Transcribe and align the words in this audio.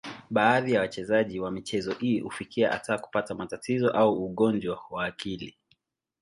Baadhi 0.31 0.71
ya 0.73 0.79
wachezaji 0.81 1.39
wa 1.39 1.51
michezo 1.51 1.93
hii 1.93 2.19
hufikia 2.19 2.71
hata 2.71 2.97
kupata 2.97 3.35
matatizo 3.35 3.89
au 3.91 4.25
ugonjwa 4.25 4.81
wa 4.89 5.05
akili. 5.05 5.55